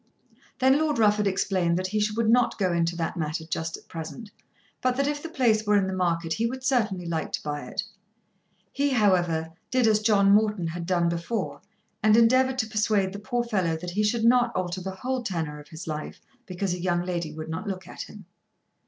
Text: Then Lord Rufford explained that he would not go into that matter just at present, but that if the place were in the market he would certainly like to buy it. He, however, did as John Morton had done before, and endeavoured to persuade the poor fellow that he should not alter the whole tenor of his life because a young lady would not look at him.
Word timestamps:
Then 0.57 0.79
Lord 0.79 0.97
Rufford 0.97 1.27
explained 1.27 1.77
that 1.77 1.85
he 1.85 2.03
would 2.17 2.27
not 2.27 2.57
go 2.57 2.73
into 2.73 2.95
that 2.95 3.15
matter 3.17 3.45
just 3.45 3.77
at 3.77 3.87
present, 3.87 4.31
but 4.81 4.95
that 4.97 5.05
if 5.05 5.21
the 5.21 5.29
place 5.29 5.63
were 5.63 5.77
in 5.77 5.85
the 5.85 5.93
market 5.93 6.33
he 6.33 6.47
would 6.47 6.63
certainly 6.63 7.05
like 7.05 7.31
to 7.33 7.41
buy 7.43 7.67
it. 7.67 7.83
He, 8.71 8.89
however, 8.93 9.51
did 9.69 9.85
as 9.85 9.99
John 9.99 10.31
Morton 10.31 10.65
had 10.65 10.87
done 10.87 11.07
before, 11.07 11.61
and 12.01 12.17
endeavoured 12.17 12.57
to 12.57 12.67
persuade 12.67 13.13
the 13.13 13.19
poor 13.19 13.43
fellow 13.43 13.77
that 13.77 13.91
he 13.91 14.01
should 14.01 14.25
not 14.25 14.51
alter 14.55 14.81
the 14.81 14.95
whole 14.95 15.21
tenor 15.21 15.59
of 15.59 15.67
his 15.69 15.85
life 15.85 16.19
because 16.47 16.73
a 16.73 16.81
young 16.81 17.03
lady 17.05 17.31
would 17.31 17.47
not 17.49 17.67
look 17.67 17.87
at 17.87 18.01
him. 18.09 18.25